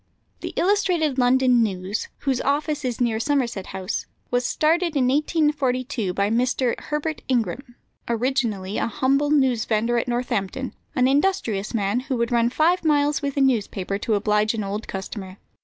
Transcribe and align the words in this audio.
The 0.39 0.51
Illustrated 0.55 1.19
London 1.19 1.61
News, 1.61 2.07
whose 2.21 2.41
office 2.41 2.83
is 2.83 2.99
near 2.99 3.19
Somerset 3.19 3.67
House, 3.67 4.07
was 4.31 4.47
started 4.47 4.95
in 4.95 5.07
1842 5.09 6.11
by 6.11 6.31
Mr. 6.31 6.73
Herbert 6.79 7.21
Ingram, 7.27 7.75
originally 8.09 8.79
a 8.79 8.87
humble 8.87 9.29
newsvendor 9.29 9.99
at 10.01 10.07
Northampton; 10.07 10.73
an 10.95 11.07
industrious 11.07 11.75
man, 11.75 11.99
who 11.99 12.17
would 12.17 12.31
run 12.31 12.49
five 12.49 12.83
miles 12.83 13.21
with 13.21 13.37
a 13.37 13.41
newspaper 13.41 13.99
to 13.99 14.15
oblige 14.15 14.55
an 14.55 14.63
old 14.63 14.87
customer. 14.87 15.37